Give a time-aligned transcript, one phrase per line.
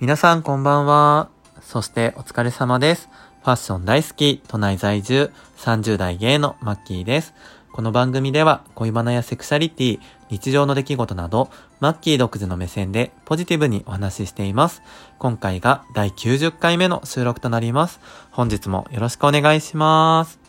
[0.00, 1.28] 皆さんこんばんは。
[1.60, 3.08] そしてお疲れ様です。
[3.42, 7.34] ファッション大好き、都内在住、30代芸のマッキーです。
[7.72, 14.82] この番組では恋バナやセクシャリティ、日常の出来事など、マッキー独自の目線でポジティブにお話ししています。
[15.18, 18.00] 今回が第90回目の収録となります。
[18.32, 20.41] 本日もよろしくお願いします。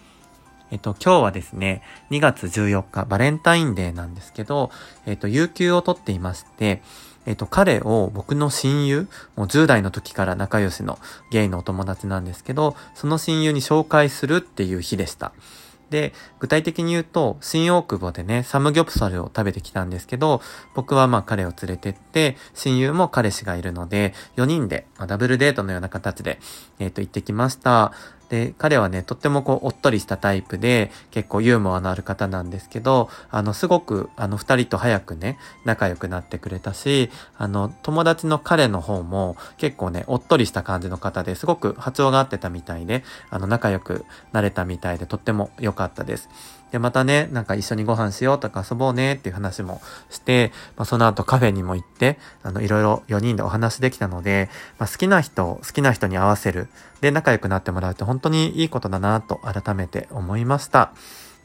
[0.74, 4.72] えっと、今日はですね、2月14日、バレンタインデーなんですけど、
[5.06, 6.82] えっと、有給を取っていまして、
[7.28, 10.98] えっと、彼を僕の親友、もう10代の時から仲良しの
[11.30, 15.32] ゲイのお友達なんですけど、その親友に紹介するっていう日でした。
[15.92, 20.42] で、具体的に言うと、新大久保でね、サムギョプサルを食べてきたんですけど、
[20.74, 26.40] 僕はまあ彼を連れてって、親友も彼氏がいるので、4人で、まあ、ダブルデートのような形で、
[26.80, 27.94] えっ、ー、と、行ってきました。
[28.34, 46.28] で、彼はね、とってもこう、おっとりしたタイプで、結構ユーモアのある方なんですけど、あの、すごく、あの、二人と早くね、仲良くなってくれたし、あの、友達の彼の方も、結構ね、おっとりした感じの方ですごく波長が合ってたみたいで、あの、仲良くなれたみたいで、とっても良かったです。
[46.74, 49.80] で、またね、なんか一緒にご飯しようとか遊ぼうねっていう話も
[50.10, 56.70] して、まあ、その後カフェにも行って、あの、いろいろ4人でお話できたので、まあ、好きな人、好きな人に合わせる。
[57.00, 60.94] で、仲良くなってもらうって本当にいいことだなと改めて思いました。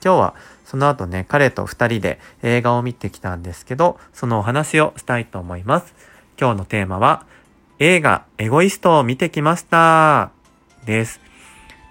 [0.03, 0.35] 今日は
[0.65, 5.95] その後ね、彼と2人で映画を見てきたんですけど、そのお話をしたいと思います。
[6.41, 7.27] 今日のテーマは、
[7.81, 10.31] 映画エゴイストを見てきました。
[10.87, 11.21] です。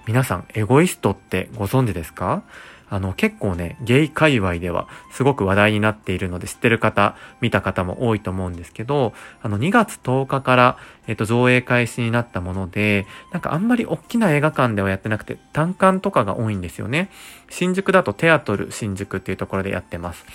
[0.08, 2.42] 皆さん、エゴイストってご存知ですか？
[2.90, 10.78] あの、結構ね、ゲイ界隈ではすごく話題になっているので、知ってる方、見た方も多いと思うんですけど、あの、2月10日から、
[11.08, 17.10] えっと、上映開始になったもので、なんかあんまり大きな映画館ではやってなくて、単館とかが多いんですよね。
[17.50, 20.26] 新宿だとテアトル新宿っていうところでやってます。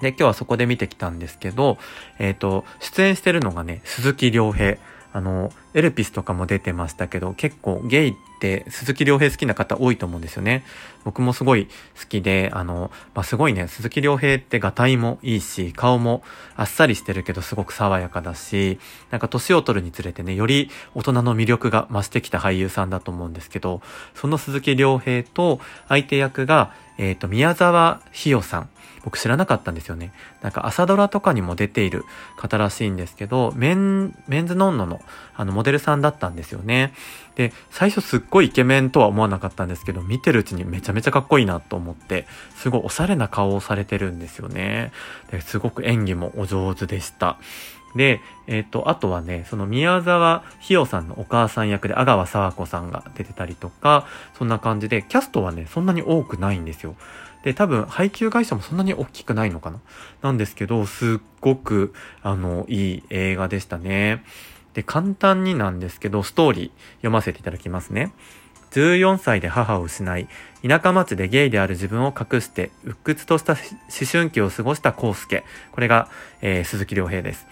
[0.00, 1.78] で、今日はそこで見てきたんですけど、
[2.18, 4.78] えっ、と、出演してるのがね、鈴木亮平。
[5.12, 10.64] あの、エルピスとかも出てましたけど、結構ゲイって鈴木亮平好きな方多いと思うんですよね。
[11.04, 11.66] 僕もすごい
[12.00, 16.22] 好きで、あの、まあ、すごいね、鈴木亮平ってガタイもいいし、顔も
[16.56, 18.78] あっさりしてるけどすごく爽やかだし、
[19.10, 23.82] なんか年を取るにつれてね、より大人の魅力が増してきた俳優さんだと思うんですけど、
[24.14, 28.68] その鈴木亮平と相手役が、えっ、ー、と、宮沢ひよさん。
[29.04, 30.12] 僕知らなかったんですよね。
[30.40, 32.06] なんか朝ドラとかにも出ている
[32.38, 35.02] 方らしいんですけど、メン、メンズノンノの
[35.36, 36.94] あのデルさんだったんですよね。
[37.34, 44.92] で、最初すっごいイケメンとは思わなかったんですけど、見てるうちにめちゃめちゃかっこいいなと思って、すごいおしゃれな顔をされてるんですよね。
[45.32, 47.38] ですごく演技もお上手でした。
[47.96, 56.96] で、えっ、ー、と、あとはね、その宮沢ひよさんのお母さん役で阿川沢子さんが出てたりとか、そんな感じで、キャストはね、そんなに多くないんですよ。
[57.44, 59.78] で、多分、配給会社もそんなに大きくないのかな？
[60.22, 64.24] なんですけど、すっごく、あの、いい映画でしたね。
[64.74, 68.12] で、簡単になんですけど、ストーリー読ませていただきますね。
[68.72, 70.28] 14歳で母を失い、
[70.66, 73.60] 田舎町でゲイである自分を隠して、鬱屈とした思
[74.10, 75.44] 春期を過ごした康介。
[75.72, 76.08] これが、
[76.42, 77.46] えー、鈴木亮平です。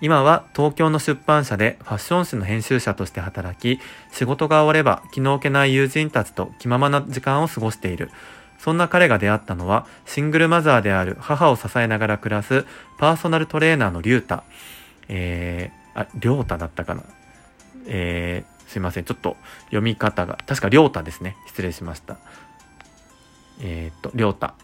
[0.00, 3.80] 今は東京の出版社でファッション誌の編集者として働き、
[4.12, 8.10] 仕事が終われば気の置けない友人たちと気ままな時間を過ごしている。
[8.58, 12.64] そんな彼が出会ったのは、シングルマザーである母を支えながら暮らす
[12.98, 14.44] パーソナルトレーナーのリュータ。
[15.08, 17.02] えー、あ、りょうただったかな？
[17.86, 19.04] えー、すいません。
[19.04, 19.36] ちょっと
[19.66, 21.36] 読み方が、確かりょうたですね。
[21.46, 22.18] 失礼しました。
[23.60, 24.54] えー、っと、りょうた。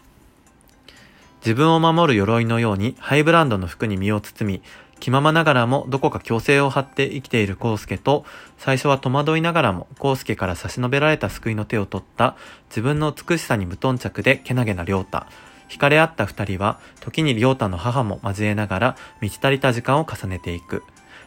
[1.39, 4.61] 自分を守る鎧のようにハイブランドの服に身を包み、
[4.99, 8.25] 気ままながらもどこか強制を張って生きている康介と、
[8.57, 12.37] 最初は戸惑いながらも康介から差し伸べられた救いの手を取った
[12.69, 15.25] 自分の美しさに無頓着でけなげな良太。
[15.67, 20.83] 惹かれ合った二人は、時に良太の母も交えながら満ち足りた時間を重ねていく。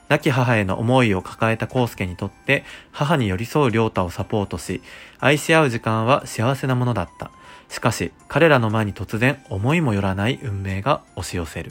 [0.09, 4.83] 亡き母への思いを抱えた康介にとって、母に寄り添う良太をサポートし、
[5.21, 7.31] 愛し合う時間は幸せなものだった。
[7.69, 11.71] しかし、彼らの前に突然思いもよらない運命が押し寄せる。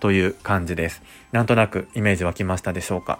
[0.00, 1.02] という感じです。
[1.32, 3.18] なんとなくイメージ湧きましたでしょうか。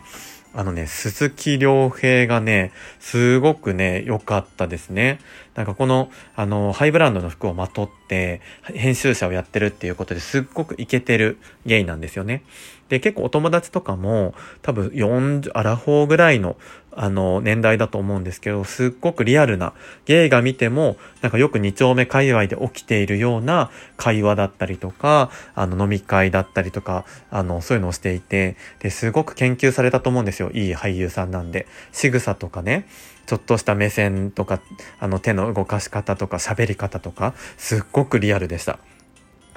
[0.55, 5.19] あのね、鈴木良平がね、すごくね、良かったですね。
[5.55, 12.43] なんかこの、あの、ハイブランドの服をまとって、編集者をやってるっていうことですっごくイケてるゲイなんですよね。
[12.89, 16.57] で、結構お友達とかも、多分40、アラフォーぐらいの、
[16.93, 19.73] あの、年代だと思うんですけど、すっごくリアルな、
[20.05, 30.51] ゲイが見ても、なんかよく二丁目界隈で起きているような会話だったりとか、あの、飲み会だったりとか、あの、そういうのをしていて、で、すごく研究されたと思うんですよ。
[30.53, 31.67] いい俳優さんなんで。
[31.93, 32.87] 仕草とかね、
[33.27, 34.61] ちょっとした目線とか、
[34.99, 38.79] あの手の動かし方とか喋り方とか、すっごくリアルでした。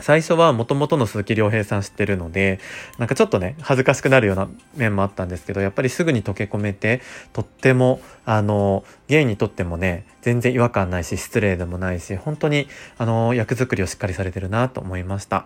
[0.01, 2.59] 最初は元々の鈴木亮平さん知ってるので、
[2.97, 7.01] なんかちょっとね、恥ずかしくなるような面もあったんですけど、やっぱりすぐに溶け込めて、
[7.33, 12.67] とっても、あの、芸にとってもね、全然違和感ないし、失礼でもないし、本当に、
[12.97, 15.45] あの、役作りをしっかりされてるなと思いました。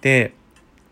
[0.00, 0.34] で、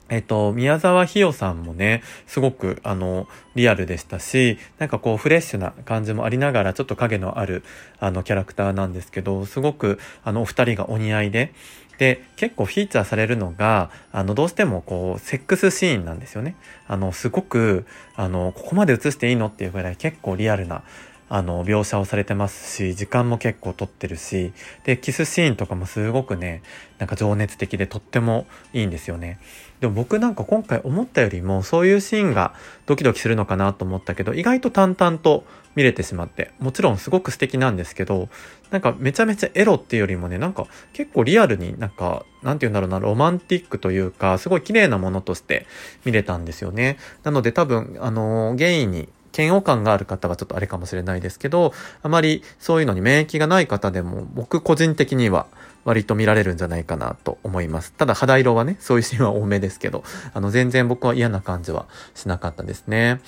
[0.09, 3.27] えっと、宮沢ひよさんもね、すごく、あの、
[3.57, 7.65] リアルでしたし、なんかこう、フレッシュな感じもありながら、ちょっと影のある、
[7.99, 11.53] あの、キャラクターなんですけど、すごく、あの、お二人がお似合いで、
[11.99, 16.55] で、結構フィーチャーされるのが、あの、どうしてもこう、セックスシーンなんですよね。
[16.87, 20.83] あの、すごく、あの、ここまで映していいのっていうぐらい結構リアルな、
[21.29, 24.53] あの、描写をされてますし、時間も結構撮ってるし、
[24.85, 26.63] で、キスシーンとかもすごくね、
[26.99, 29.39] なんか情熱的でとってもいいんですよね。
[29.81, 32.55] でも僕なんか今回思ったよりもそういうシーンが
[32.87, 35.45] ドキドキするのかなと思ったけど、意外と淡々と
[35.75, 38.29] 見れてしまって、もちろんすごく素敵なんですけど、
[38.71, 45.67] なんかめちゃめちゃエロっていうよりもね、なんか結構リアルになんか、なんて言うんだろうな、ロマンティックというか、すごい綺麗なものとして
[46.05, 46.97] 見れたんですよね。
[47.23, 51.73] なので多分、あのー、ゲイに嫌悪感がある方はちょっとあれかもしれないですけど、
[52.03, 55.47] あまりそういうのに免疫がない方でも、僕個人的には
[55.85, 57.93] 割と見られるんじゃないかなと思います。
[57.93, 60.05] ただ肌色はね、そういうシーンは多めですけど、
[60.35, 63.21] あの全然僕は嫌な感じはしなかったですね。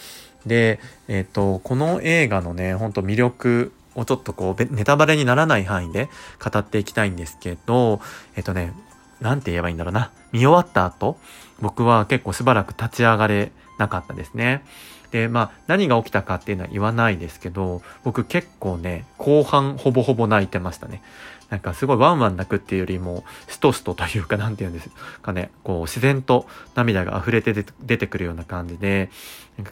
[0.46, 6.08] で、えっ、ー、と、この映画のね、ほんと魅力をちょっとこう、ネタバレにならない範囲で
[6.42, 8.00] 語っていきたいんですけど、
[8.36, 8.72] えっ、ー、とね、
[9.20, 10.10] なんて言えばいいんだろうな。
[10.32, 11.18] 見終わった後、
[11.60, 14.62] 僕は結構しばらく立ち上がれなかったですね。
[15.10, 21.02] で、まあ、何が起きたかっていうのは言わないですけど、僕結構ね、後半ほぼほぼ泣いてましたね。
[21.50, 24.90] なんかすごいワンワン泣くっていうよりも、しとしとというか、なんて言うんです
[25.22, 29.10] かね、こう自然と涙が溢れて出てくるような感じで、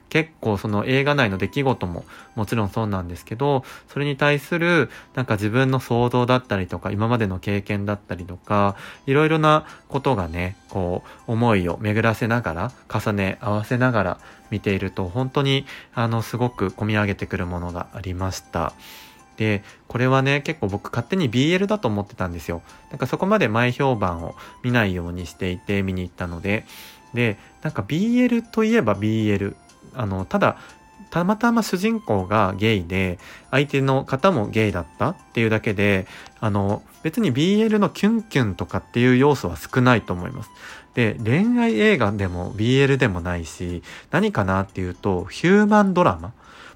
[0.09, 8.77] 結構その映画内の出来事ももちろんそうなんですけど、それに対するなんか自分の想像だったりとか、今までの経験だったりとか、
[9.07, 14.21] いろいろなことがね、こう思いを巡らせながら、重ね合わせながら
[14.51, 18.73] 見ていると、本当にあのすごく込み上げてくるものがありました。
[19.37, 22.63] で、これはね、結構僕勝手に BL だと思ってたんですよ。
[22.91, 26.65] なんかそこまで前評判を見ないようにしていて見に行ったので、
[27.15, 29.55] で、なんか BL といえば BL。
[29.95, 30.59] あの、ただ、
[31.11, 33.19] たまたま主人公がゲイで、
[33.51, 36.07] 相手の方もゲイだったっていうだけで、
[36.41, 40.51] あの、別に BL のキュンキュンとかっていう要素は少ないと思います。
[40.95, 46.33] で、恋愛映画でも BL でもないし、何かなっていうと、ヒューマンドラマ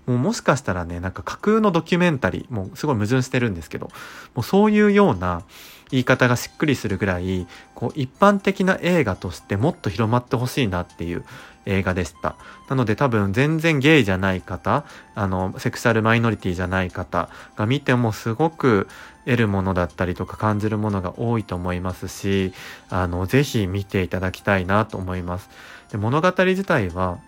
[0.06, 3.86] もうもしかしたらね、なんか架空のドキュメンタリー、もうすごい矛盾してるんですけど、
[4.34, 5.42] もうそういうような
[5.90, 11.24] 言い方がしっくりするぐらい、こう一般的な映画としてもっと広まってほしいなっていう
[11.66, 12.36] 映画でした。
[12.68, 18.88] なので多分全然ゲイじゃない方、あの、セクシャルマイノリティじゃない方が見てもすごく
[19.24, 22.52] 得るものだったりとか感じるものが多いと思いますし、
[22.88, 25.50] あの、ぜひ見ていただきたいなと思います。
[25.90, 27.18] で物語自体は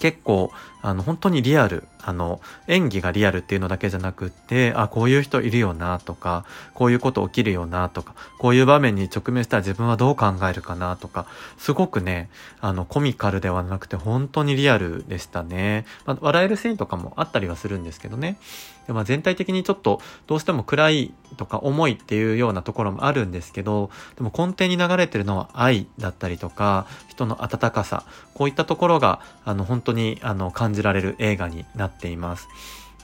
[0.00, 0.50] 結構、
[0.82, 11.26] あの、本当にリアル、あの、演技がリアルっていうのだけじゃなくって、あ、こういう人いるよなとか、こういうこと起きるよなとか、こういう場面に直面したら自分はどう考えるかなとか、
[11.58, 12.30] すごくね、
[12.62, 15.84] あの、コミカルではなくて本当にリアルでしたね。
[16.06, 18.38] まあ、笑えるシーンとかもあったりはするんですけどね。
[18.86, 28.04] でまあ、全体的にちょっとどうしても暗いとか重いっていうようなところもあるんですけど、でも根底に流れてるのは愛だったりとか、人の温かさ、
[28.34, 32.46] こういったところが、あの、本当に、あの、感じられる映画になっています。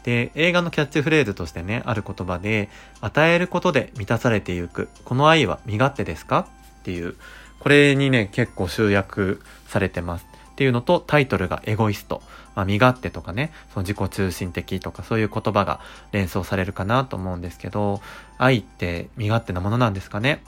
[0.05, 2.69] で、映画のキャッチフレーズとしてね、ある言葉で、
[3.01, 4.91] 与えることで満たされてゆく。
[5.07, 6.47] この愛は身勝手ですか？
[6.81, 7.17] っていう、
[7.59, 10.27] これにね、結構集約されてます。
[10.53, 12.23] っていうのと、タイトルがエゴイスト。
[12.55, 15.81] まあ、身勝手とかね、その自己中心的とかそういう言葉が
[16.13, 18.01] 連想されるかなと思うんですけど、
[18.39, 20.43] 愛って身勝手なものなんですかね？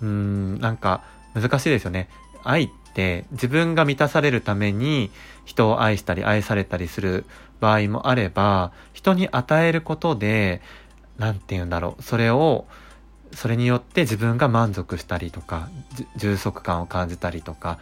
[0.00, 2.08] うーん、なんか難しいですよね。
[2.42, 5.12] 愛って自分が満たされるために
[5.44, 7.24] 人を愛したり愛されたりする
[7.60, 10.60] 場合もあれば、人に与えることで、
[11.18, 12.66] なんて言うんだろう、それを、
[13.32, 15.68] それによって自分が満足したりとか、
[16.16, 17.78] 充足感を感じたりとか、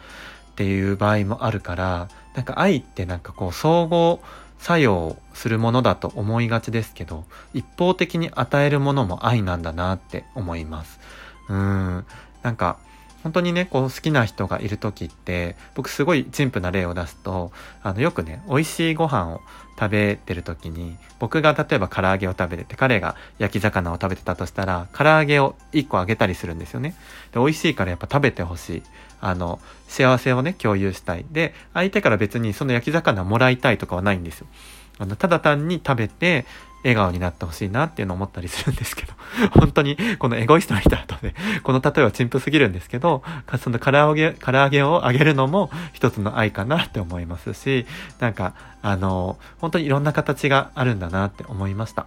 [0.55, 4.19] っていう場合もあるから、なんか愛ってなんかこう相互
[4.57, 11.01] 作用するものだと思いがちですけど、一方的に与えるものも愛なんだなって思います。
[11.49, 12.05] うん。
[12.41, 12.77] なんか、
[13.25, 17.51] 本当にね、こう好きな人がいる時って、僕すごい陳腐な例を出すと、
[17.81, 19.41] あの、よくね、美味しいご飯を
[19.79, 26.93] 食べてる時に、僕が例えば唐揚げを食べてて、彼が焼き魚を食べてたとしたら、唐揚げを1個あげたりするんですよね。
[27.33, 28.83] で、美味しいからやっぱ食べてほしい。
[29.21, 31.25] あの、幸せをね、共有したい。
[31.31, 34.47] で、相手から別にその焼き魚もらいたいとかはないんですよ。
[34.99, 36.45] あの、ただ単に食べて、
[36.85, 39.13] 笑顔になってほしいなっていうのを思ったりするんですけど、
[39.59, 43.23] 本当にこのエゴイストの人だとね、この例えは陳腐すぎるんですけど、
[43.59, 47.87] その唐揚げ、唐揚げをあげるのも一つの愛かなって思いますし、
[48.19, 52.05] なんか、あの、本当にいろんな形があるんだなって思いました。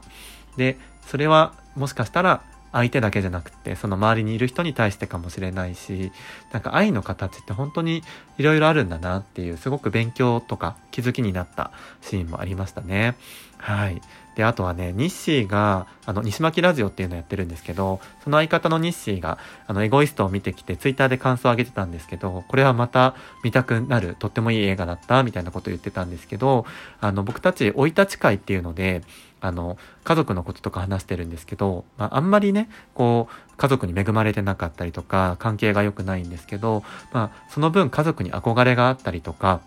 [0.57, 2.43] で、それはもしかしたら
[2.73, 6.13] 相手だけじゃなくて、その周りにいる人に対してかもしれないし、
[6.53, 8.03] なんか愛の形って本当に
[8.37, 13.17] いろいろあるんだなっていう、すごく勉強とか気づきになったシーンもありましたね。
[13.59, 14.01] はい。
[14.39, 19.37] で、あとはね、日誌が、あの、西巻ラジオっていうのやってるんですけど、その相方の日誌が、
[19.67, 26.67] あの、エゴイストを見てきて、ツイッターで感想を上げてたんですけど、これはまた見たくなる、とってもいい映画だった、みたいなこと言ってたんですけど、
[27.01, 29.03] あの、僕たち、生い立ち会っていうので、
[29.41, 39.61] あの、家族のこととか話してるんですけど、まあ、あんまりね、こう、家族に恵まれてなかったりとか、関係が良くないんですけど、まあ、その分家族に憧れがあったりとか、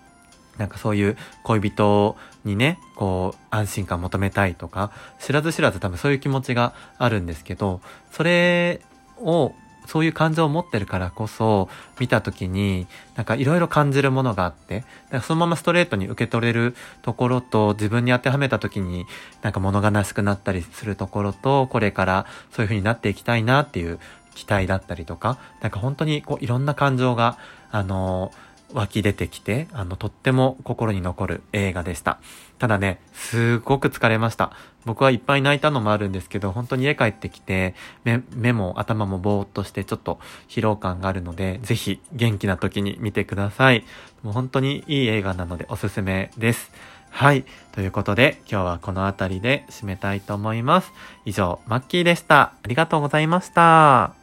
[0.58, 7.82] なんかそういう恋人にね、こう、安心感求めたいとか、知らず知らず多分そういう気持ちがあるんですけど、
[8.12, 8.82] それ
[9.18, 9.54] を
[9.88, 14.84] そういう感情を持ってるからこそ、見た時に、なんかいろいろ感じるものがあって、
[15.24, 19.06] そのままストレートに受け取れるところと、自分に当てはめた時に、
[19.42, 24.00] なんか物悲しくなったりするところと、これからそういう風になっていきたいなっていう
[24.36, 27.38] 期待だったりとか、なんか本当にこういろんな感情が、
[27.72, 32.20] あのー湧き出てきて、あの、とっても心に残る映画でした。
[32.60, 34.52] ただね、すごく疲れました。
[34.86, 43.84] 僕はいっぱい泣いたのもあるんですけど、本当に家帰ってきて、目、目も頭もぼーっとしてちょっと疲労感があるので、ぜひ元気な時に見てください。
[44.24, 46.72] もう本当にいい映画なのでおすすめです。
[47.10, 47.46] はい。
[47.74, 50.92] ということで、今日はこの辺りで締めたいと思います。
[51.26, 52.54] 以上、マッキーでした。
[52.64, 54.21] ありがとうございました。